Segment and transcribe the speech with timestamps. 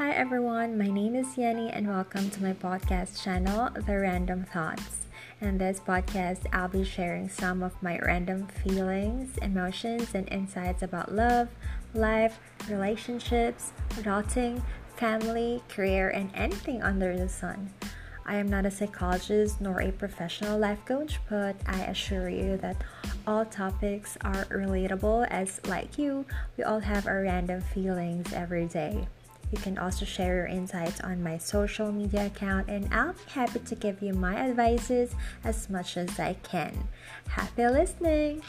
[0.00, 5.04] Hi everyone, my name is Yenny and welcome to my podcast channel, The Random Thoughts.
[5.42, 11.14] In this podcast, I'll be sharing some of my random feelings, emotions, and insights about
[11.14, 11.50] love,
[11.92, 12.40] life,
[12.70, 14.62] relationships, adulting,
[14.96, 17.70] family, career, and anything under the sun.
[18.24, 22.82] I am not a psychologist nor a professional life coach, but I assure you that
[23.26, 26.24] all topics are relatable as, like you,
[26.56, 29.06] we all have our random feelings every day.
[29.50, 33.58] You can also share your insights on my social media account, and I'll be happy
[33.58, 36.88] to give you my advices as much as I can.
[37.28, 38.42] Happy listening!